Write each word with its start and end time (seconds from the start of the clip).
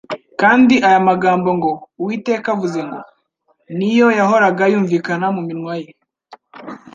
kandi 0.41 0.75
aya 0.87 0.99
magambo 1.09 1.49
ngo: 1.57 1.71
"Uwiteka 2.01 2.47
avuze 2.55 2.79
ngo" 2.87 2.99
ni 3.77 3.89
yo 3.97 4.07
yahoraga 4.19 4.63
yumvikana 4.73 5.25
mu 5.35 5.41
minwa 5.47 5.73
ye. 5.83 5.91